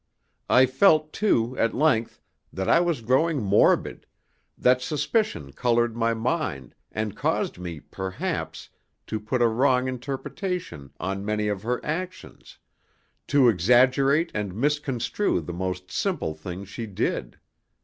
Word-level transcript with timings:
I 0.49 0.65
felt, 0.65 1.13
too, 1.13 1.55
at 1.59 1.75
length, 1.75 2.19
that 2.51 2.67
I 2.67 2.79
was 2.79 3.01
growing 3.01 3.39
morbid, 3.39 4.07
that 4.57 4.81
suspicion 4.81 5.53
coloured 5.53 5.95
my 5.95 6.15
mind 6.15 6.73
and 6.91 7.15
caused 7.15 7.59
me, 7.59 7.79
perhaps, 7.81 8.69
to 9.05 9.19
put 9.19 9.43
a 9.43 9.47
wrong 9.47 9.87
interpretation 9.87 10.89
on 10.99 11.23
many 11.23 11.49
of 11.49 11.61
her 11.61 11.79
actions, 11.85 12.57
to 13.27 13.47
exaggerate 13.47 14.31
and 14.33 14.55
misconstrue 14.55 15.39
the 15.39 15.53
most 15.53 15.91
simple 15.91 16.33
things 16.33 16.67
she 16.67 16.87
did. 16.87 17.37